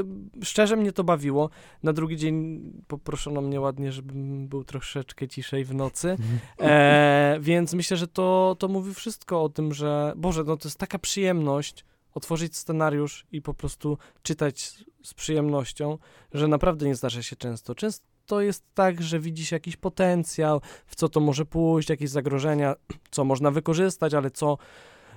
[0.44, 1.50] szczerze mnie to bawiło.
[1.84, 6.18] Na drugi dzień poproszono mnie ładnie, żebym był troszeczkę ciszej w nocy.
[6.60, 10.78] E, więc myślę, że to, to mówi wszystko o tym, że Boże, no to jest
[10.78, 15.98] taka przyjemność otworzyć scenariusz i po prostu czytać z, z przyjemnością,
[16.34, 17.76] że naprawdę nie zdarza się często.
[17.76, 22.76] Często jest tak, że widzi się jakiś potencjał, w co to może pójść, jakieś zagrożenia,
[23.12, 24.58] co można wykorzystać, ale co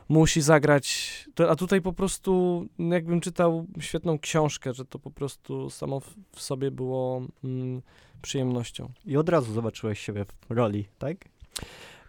[0.09, 1.15] musi zagrać,
[1.49, 6.43] a tutaj po prostu jakbym czytał świetną książkę, że to po prostu samo w, w
[6.43, 7.83] sobie było mm,
[8.23, 8.93] przyjemnością.
[9.05, 11.17] I od razu zobaczyłeś siebie w roli, tak?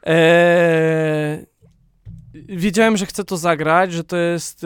[0.03, 1.45] Eee,
[2.33, 4.63] wiedziałem, że chcę to zagrać, że to jest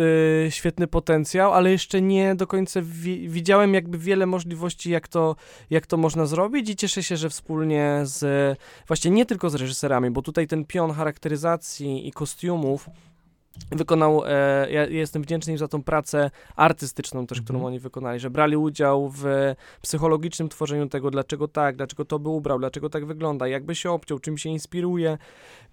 [0.47, 5.35] e, świetny potencjał, ale jeszcze nie do końca wi- widziałem jakby wiele możliwości, jak to,
[5.69, 10.11] jak to można zrobić i cieszę się, że wspólnie z, właśnie nie tylko z reżyserami,
[10.11, 12.89] bo tutaj ten pion charakteryzacji i kostiumów
[13.71, 17.67] wykonał, e, ja jestem wdzięczny im za tą pracę artystyczną też, którą Mhm.
[17.67, 19.25] oni wykonali, że brali udział w
[19.81, 24.19] psychologicznym tworzeniu tego, dlaczego tak, dlaczego to by ubrał, dlaczego tak wygląda, jakby się obciął,
[24.19, 25.17] czym się inspiruje,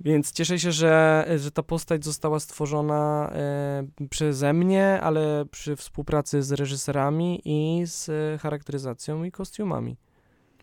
[0.00, 6.42] więc cieszę się, że, że ta postać została stworzona e, przeze mnie, ale przy współpracy
[6.42, 9.96] z reżyserami i z charakteryzacją i kostiumami.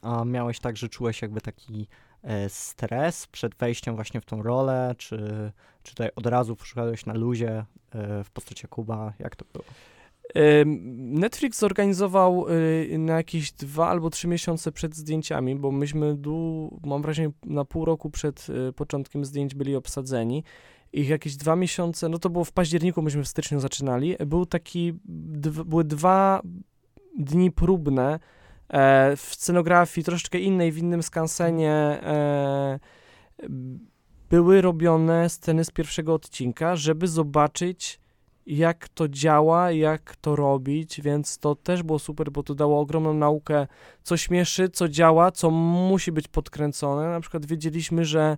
[0.02, 1.88] A miałeś tak, że czułeś jakby taki
[2.24, 5.52] e, stres przed wejściem właśnie w tą rolę, czy,
[5.84, 9.14] czy tutaj od razu poszedłeś na luzie e, w postaci Kuba?
[9.20, 9.66] Jak to było?
[10.98, 17.02] Netflix zorganizował y, na jakieś dwa albo trzy miesiące przed zdjęciami, bo myśmy, dłu, mam
[17.02, 20.44] wrażenie, na pół roku przed początkiem zdjęć byli obsadzeni.
[20.94, 24.16] I jakieś dwa miesiące, no to było w październiku, myśmy w styczniu zaczynali.
[24.26, 24.94] Był taki,
[25.66, 26.42] były dwa
[27.18, 28.20] dni próbne e,
[29.18, 31.72] w scenografii troszeczkę innej, w innym skansenie.
[31.72, 32.80] E,
[34.30, 38.00] były robione sceny z pierwszego odcinka, żeby zobaczyć,
[38.46, 43.14] jak to działa, jak to robić, więc to też było super, bo to dało ogromną
[43.14, 43.68] naukę,
[44.04, 47.10] co śmieszy, co działa, co musi być podkręcone.
[47.10, 48.38] Na przykład wiedzieliśmy, że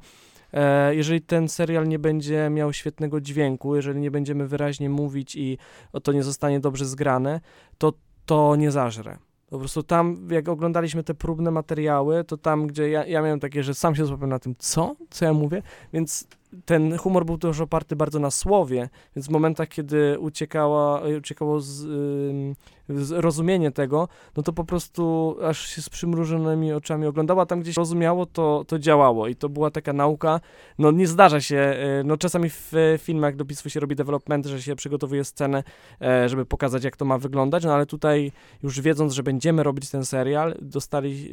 [0.54, 5.58] e, jeżeli ten serial nie będzie miał świetnego dźwięku, jeżeli nie będziemy wyraźnie mówić i
[6.04, 7.42] to nie zostanie dobrze zgrane,
[7.78, 7.94] to
[8.26, 9.29] to nie zażre.
[9.50, 13.64] Po prostu tam, jak oglądaliśmy te próbne materiały, to tam, gdzie ja, ja miałem takie,
[13.64, 14.96] że sam się złapałem na tym, co?
[15.10, 15.62] Co ja mówię?
[15.94, 16.28] Więc
[16.66, 21.84] ten humor był też oparty bardzo na słowie, więc w momentach, kiedy uciekała, uciekało z,
[21.84, 22.56] ym,
[22.90, 24.08] z rozumienie tego,
[24.38, 27.46] no to po prostu aż się z przymrużonymi oczami oglądała.
[27.46, 30.40] Tam gdzieś rozumiało, to, to działało i to była taka nauka.
[30.80, 34.62] No nie zdarza się, y, no czasami w y, filmach dopisów się robi development, że
[34.62, 35.64] się przygotowuje scenę,
[36.02, 38.32] e, żeby pokazać, jak to ma wyglądać, no ale tutaj
[38.64, 41.30] już wiedząc, że będziemy robić ten serial, dostali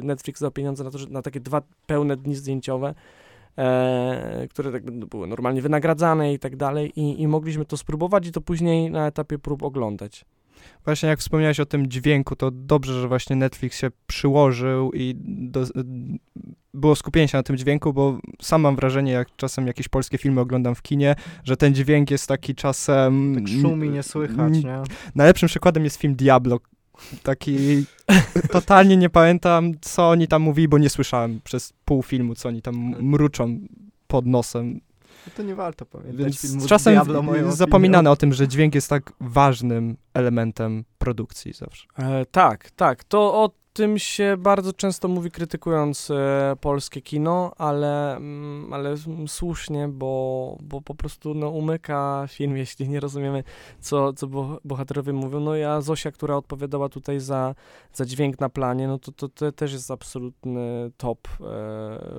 [0.00, 2.94] y, Netflix za pieniądze na to, na takie dwa pełne dni zdjęciowe,
[3.58, 8.32] e, które tak były normalnie wynagradzane i tak dalej i, i mogliśmy to spróbować i
[8.32, 10.24] to później na etapie prób oglądać.
[10.84, 15.64] Właśnie jak wspomniałeś o tym dźwięku, to dobrze, że właśnie Netflix się przyłożył i do,
[16.74, 20.40] było skupienie się na tym dźwięku, bo sam mam wrażenie, jak czasem jakieś polskie filmy
[20.40, 21.14] oglądam w kinie,
[21.44, 23.34] że ten dźwięk jest taki czasem...
[23.34, 24.82] Tak szumi, nie słychać, nie?
[25.14, 26.58] Najlepszym przykładem jest film Diablo.
[27.22, 27.84] Taki
[28.50, 32.62] totalnie nie pamiętam, co oni tam mówili, bo nie słyszałem przez pół filmu, co oni
[32.62, 33.58] tam mruczą
[34.06, 34.80] pod nosem.
[35.26, 37.00] No To nie warto pamiętać Więc filmu z czasem
[37.48, 41.86] zapominane o tym, że dźwięk jest tak ważnym elementem produkcji zawsze.
[41.98, 43.04] E, tak, tak.
[43.04, 48.94] To o tym się bardzo często mówi krytykując e, polskie kino, ale, mm, ale
[49.26, 53.44] słusznie, bo, bo po prostu no, umyka film, jeśli nie rozumiemy,
[53.80, 55.40] co, co bo, bohaterowie mówią.
[55.40, 57.54] No ja Zosia, która odpowiadała tutaj za,
[57.92, 61.38] za dźwięk na planie, no to, to, to też jest absolutny top e,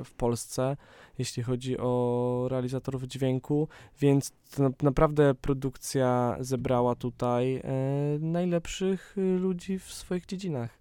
[0.04, 0.78] w Polsce,
[1.18, 3.68] jeśli chodzi o realizatorów dźwięku,
[4.00, 4.32] więc
[4.84, 7.62] naprawdę produkcja zebrała tutaj e,
[8.20, 10.77] najlepszych ludzi w swoich dziedzinach.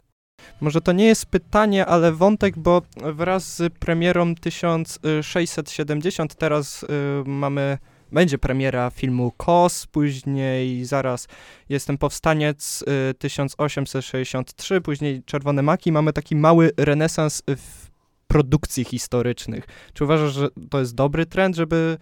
[0.61, 2.83] Może to nie jest pytanie, ale wątek, bo
[3.15, 6.87] wraz z premierą 1670 teraz y,
[7.27, 7.79] mamy,
[8.13, 11.29] będzie premiera filmu KOS, później zaraz
[11.69, 15.93] Jestem Powstaniec y, 1863, później Czerwone Maki.
[15.93, 17.87] Mamy taki mały renesans w
[18.27, 19.67] produkcji historycznych.
[19.93, 21.99] Czy uważasz, że to jest dobry trend, żeby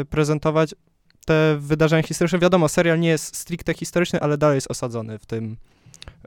[0.00, 0.74] y, prezentować
[1.26, 2.38] te wydarzenia historyczne?
[2.38, 5.56] Wiadomo, serial nie jest stricte historyczny, ale dalej jest osadzony w tym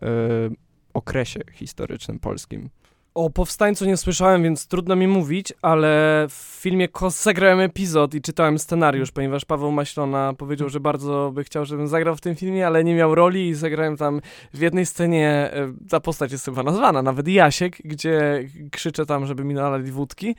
[0.04, 0.69] y,
[1.00, 2.70] okresie historycznym polskim.
[3.14, 8.22] O Powstańcu nie słyszałem, więc trudno mi mówić, ale w filmie KOS zagrałem epizod i
[8.22, 12.68] czytałem scenariusz, ponieważ Paweł Maślona powiedział, że bardzo by chciał, żebym zagrał w tym filmie,
[12.68, 14.22] ale nie miał roli i zagrałem tam
[14.54, 19.44] w jednej scenie, e, ta postać jest chyba nazwana, nawet Jasiek, gdzie krzyczę tam, żeby
[19.44, 20.36] mi nalali wódki.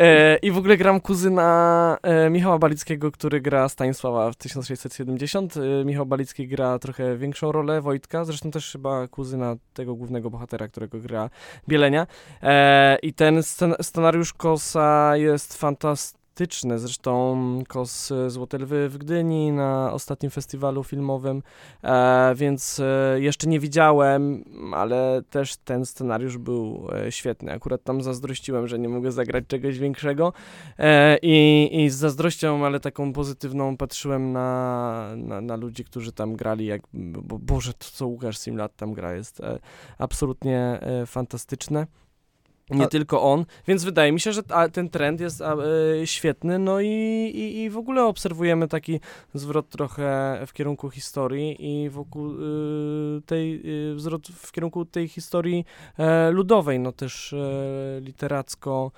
[0.00, 5.56] E, I w ogóle gram kuzyna e, Michała Balickiego, który gra Stanisława w 1670.
[5.56, 10.68] E, Michał Balicki gra trochę większą rolę Wojtka, zresztą też chyba kuzyna tego głównego bohatera,
[10.68, 11.30] którego gra
[12.42, 16.78] E, I ten scen- scenariusz Kosa jest fantastyczny fantastyczne.
[16.78, 21.42] Zresztą Kos Złote Lwy w Gdyni na ostatnim festiwalu filmowym,
[21.82, 27.52] e, więc e, jeszcze nie widziałem, ale też ten scenariusz był e, świetny.
[27.52, 30.32] Akurat tam zazdrościłem, że nie mogę zagrać czegoś większego
[30.78, 36.36] e, i, i z zazdrością, ale taką pozytywną patrzyłem na, na, na ludzi, którzy tam
[36.36, 39.58] grali, jak, bo Boże, to co Łukasz Simlat tam gra jest e,
[39.98, 41.86] absolutnie e, fantastyczne.
[42.70, 46.06] Nie A- tylko on, więc wydaje mi się, że ta, ten trend jest a, e,
[46.06, 46.88] świetny, no i,
[47.34, 49.00] i, i w ogóle obserwujemy taki
[49.34, 53.62] zwrot trochę w kierunku historii i wokół y, tej,
[53.94, 55.64] y, zwrot w kierunku tej historii
[55.98, 58.92] e, ludowej, no też e, literacko,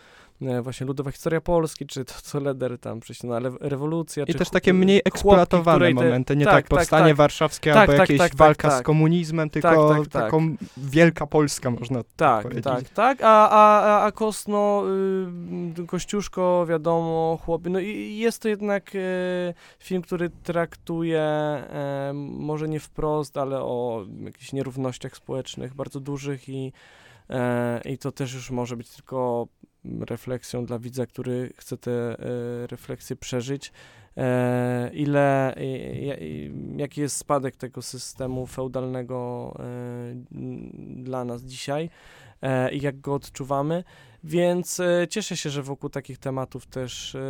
[0.63, 4.39] właśnie ludowa historia Polski, czy to co Leder tam przecież, no ale rewolucja, I czy
[4.39, 7.17] też takie mniej chłopki, eksploatowane te- momenty, nie tak, tak, tak, powstanie tak.
[7.17, 10.23] warszawskie Tak, albo tak, jakieś walka z komunizmem, tylko tak, tak.
[10.23, 12.65] taką wielka Polska można Tak, powiedzieć.
[12.65, 14.85] tak, tak, a, a, a, a Kosno,
[15.83, 21.23] y, Kościuszko, wiadomo, chłopy, no i jest to jednak y, film, który traktuje
[22.11, 26.73] y, może nie wprost, ale o jakichś nierównościach społecznych bardzo dużych i,
[27.85, 29.47] y, i to też już może być tylko
[29.85, 33.73] refleksją dla widza, który chce te y, refleksje przeżyć.
[34.17, 35.55] E, ile,
[36.77, 39.65] jaki jest spadek tego systemu feudalnego e,
[41.03, 41.91] dla nas dzisiaj e,
[42.73, 43.85] i jak go odczuwamy.
[44.25, 47.21] Więc e, cieszę się, że wokół takich tematów też e,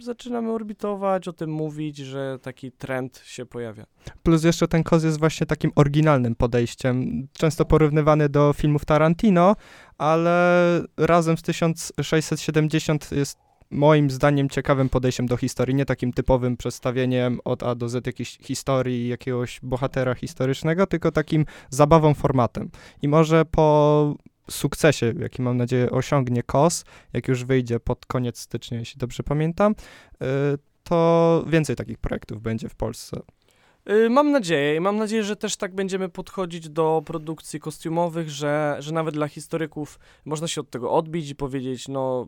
[0.00, 3.86] zaczynamy orbitować, o tym mówić, że taki trend się pojawia.
[4.22, 9.56] Plus jeszcze ten koz jest właśnie takim oryginalnym podejściem, często porównywany do filmów Tarantino,
[9.98, 10.60] ale
[10.96, 13.38] razem z 1670 jest
[13.72, 18.38] moim zdaniem ciekawym podejściem do historii, nie takim typowym przedstawieniem od A do Z jakiejś
[18.38, 22.70] historii, jakiegoś bohatera historycznego, tylko takim zabawą formatem.
[23.02, 24.14] I może po
[24.50, 29.72] sukcesie, jaki mam nadzieję osiągnie KOS, jak już wyjdzie pod koniec stycznia, jeśli dobrze pamiętam,
[29.72, 30.26] y,
[30.84, 33.20] to więcej takich projektów będzie w Polsce.
[33.90, 38.76] Y, Mam nadzieję i mam nadzieję, że też tak będziemy podchodzić do produkcji kostiumowych, że,
[38.78, 42.26] że nawet dla historyków można się od tego odbić i powiedzieć, no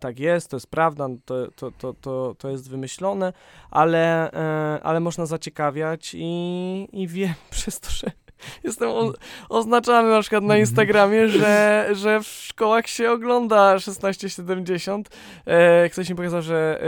[0.00, 3.32] tak jest, to jest prawda, to, to, to, to, to jest wymyślone,
[3.70, 8.12] ale, e, ale można zaciekawiać i, i wiem przez to, że
[8.64, 9.12] jestem o,
[9.48, 15.08] oznaczany na przykład na Instagramie, że, że w szkołach się ogląda 1670.
[15.46, 16.80] E, ktoś mi pokazał, że,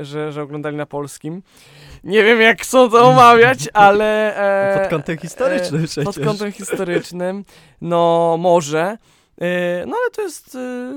[0.00, 1.42] e, że, że oglądali na polskim.
[2.04, 4.36] Nie wiem, jak chcą to omawiać, ale...
[4.76, 6.04] E, Pod kątem historycznym przecież.
[6.04, 7.44] pod kątem historycznym,
[7.80, 8.96] no może.
[9.40, 10.94] E, no ale to jest e,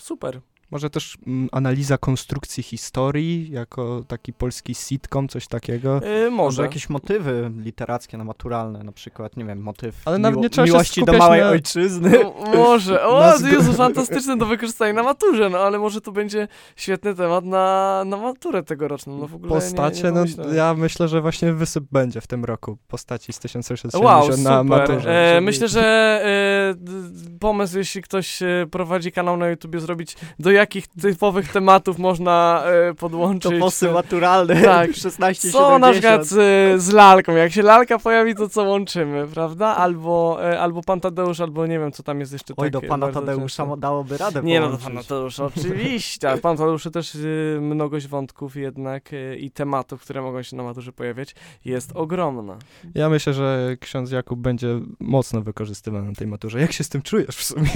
[0.00, 0.40] super.
[0.70, 5.96] Może też mm, analiza konstrukcji historii, jako taki polski sitcom, coś takiego.
[5.96, 6.62] E, Może może.
[6.62, 11.04] jakieś motywy literackie, no, naturalne, na przykład, nie wiem, motyw Ale nawet nie trzeba miłości
[11.04, 12.10] do małej na- ojczyzny.
[12.22, 12.98] No, może.
[13.08, 18.02] O, Jezu, fantastyczne do wykorzystania na maturze, no ale może to będzie świetny temat na,
[18.06, 19.18] na maturę tegoroczną.
[19.18, 22.44] No w ogóle Postacie, nie, nie no ja myślę, że właśnie wysyp będzie w tym
[22.44, 24.64] roku postaci z 1670 Wow, na super.
[24.64, 25.36] maturze.
[25.36, 25.82] E, myślę, że
[26.24, 32.64] e, pomysł, jeśli ktoś e, prowadzi kanał na YouTubie, zrobić do jakich typowych tematów można
[32.66, 33.52] e, podłączyć.
[33.52, 34.94] Toposy maturalne, Tak.
[35.02, 37.32] 16 Co na przykład z, z lalką?
[37.32, 39.66] Jak się lalka pojawi, to co łączymy, prawda?
[39.66, 43.12] Albo, e, albo pan Tadeusz, albo nie wiem, co tam jest jeszcze Oj, do pana
[43.12, 43.76] Tadeusza często.
[43.76, 46.30] dałoby radę Nie no, do pana Tadeusza, oczywiście.
[46.30, 50.62] Ale pan Tadeuszu też y, mnogość wątków jednak y, i tematów, które mogą się na
[50.62, 52.56] maturze pojawiać, jest ogromna.
[52.94, 56.60] Ja myślę, że ksiądz Jakub będzie mocno wykorzystywany na tej maturze.
[56.60, 57.70] Jak się z tym czujesz w sumie?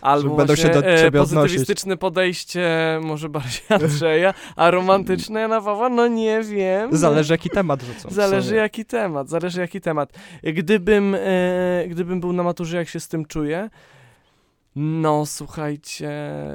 [0.00, 1.66] Albo będą się do e, ciebie odnosić.
[2.00, 2.68] Podejście
[3.02, 6.96] może bardziej Andrzeja, a romantyczne Jana Pawła, no nie wiem.
[6.96, 8.10] Zależy jaki temat rzucą.
[8.10, 10.12] Zależy jaki temat, zależy jaki temat.
[10.42, 13.70] Gdybym, e, gdybym był na maturze, jak się z tym czuję,
[14.76, 16.10] no słuchajcie,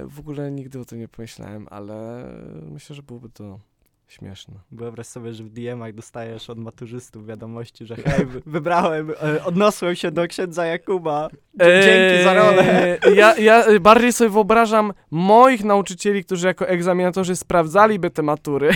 [0.05, 2.25] w ogóle nigdy o tym nie pomyślałem, ale
[2.71, 3.59] myślę, że byłoby to
[4.07, 4.53] śmieszne.
[4.71, 9.95] Wyobraź sobie, że w DM-ach dostajesz od maturzystów wiadomości, że hej, wy- wybrałem, e, odniosłem
[9.95, 11.27] się do księdza Jakuba.
[11.59, 12.97] Dzie- Dzięki za rolę.
[13.03, 18.69] Eee, Ja, ja bardziej sobie wyobrażam moich nauczycieli, którzy jako egzaminatorzy sprawdzaliby te matury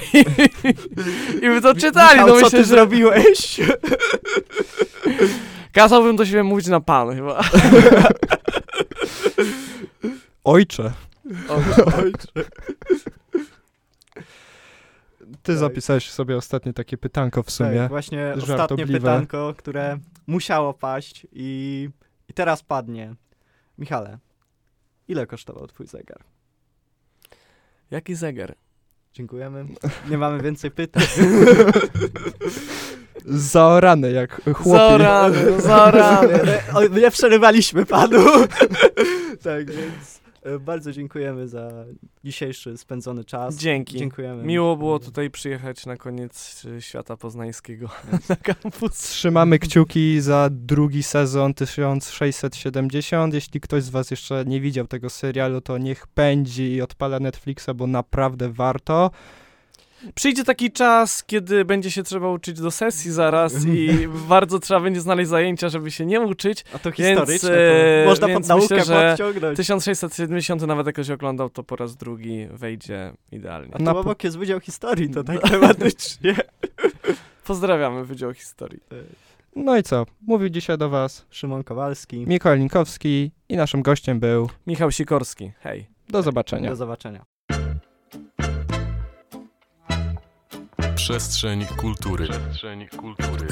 [1.43, 2.13] i by to czytali.
[2.19, 3.59] Michał, no co myślę, ty że zrobiłeś?
[5.73, 7.41] kazałbym do siebie mówić na pan chyba.
[10.43, 10.91] Ojcze,
[11.49, 12.49] Ojcze.
[15.49, 15.59] ty Tak.
[15.59, 17.77] zapisałeś sobie ostatnie takie pytanko w sumie.
[17.77, 21.89] Tak, właśnie ostatnie pytanko, które musiało paść i,
[22.29, 23.15] i teraz padnie.
[23.77, 24.17] Michale,
[25.07, 26.23] ile kosztował twój zegar?
[27.91, 28.55] Jaki zegar?
[29.13, 29.65] Dziękujemy.
[30.09, 31.03] Nie mamy więcej pytań.
[33.25, 34.69] Zaorany jak chłopi.
[34.69, 36.39] Zaorany, no zaorany.
[37.02, 38.25] Nie przerywaliśmy panu.
[39.43, 40.18] tak, więc
[40.60, 41.85] Bardzo dziękujemy za
[42.23, 43.56] dzisiejszy spędzony czas.
[43.58, 43.98] Dzięki.
[43.98, 44.44] Dziękujemy.
[44.44, 47.90] Miło było tutaj przyjechać na koniec y, świata poznańskiego
[48.29, 48.98] na kampus.
[48.98, 53.33] Trzymamy kciuki za drugi sezon 1670.
[53.33, 57.69] Jeśli ktoś z was jeszcze nie widział tego serialu, to niech pędzi i odpala Netflixa,
[57.75, 59.12] bo naprawdę warto.
[60.15, 65.02] Przyjdzie taki czas, kiedy będzie się trzeba uczyć do sesji zaraz i bardzo trzeba będzie
[65.02, 66.65] znaleźć zajęcia, żeby się nie uczyć.
[66.73, 69.58] A to Więc, historyczne, e, to można więc pod naukę myślę, że podciągnąć.
[69.58, 73.75] 1670 nawet jak ktoś oglądał, to po raz drugi wejdzie idealnie.
[73.75, 76.35] A to Na obok jest Wydział Historii, to tak tematycznie.
[77.47, 78.79] Pozdrawiamy Wydział Historii.
[79.56, 80.06] No i co?
[80.21, 82.25] Mówił dzisiaj do was Szymon Kowalski.
[82.27, 84.50] Mikołaj Linkowski i naszym gościem był.
[84.67, 85.87] Michał Sikorski, hej.
[86.10, 86.69] Do zobaczenia.
[86.69, 87.25] Do zobaczenia.
[91.10, 92.27] Przestrzeń kultury.
[92.27, 93.47] Przestrzeń kultury.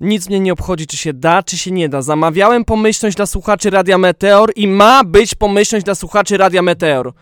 [0.00, 2.02] Nic mnie nie obchodzi, czy się da, czy się nie da.
[2.02, 7.12] Zamawiałem pomyślność dla słuchaczy Radia Meteor i ma być pomyślność dla słuchaczy Radia Meteor.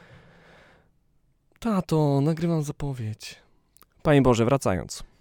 [1.59, 3.37] Tato, nagrywam zapowiedź.
[4.03, 5.12] Panie Boże, wracając.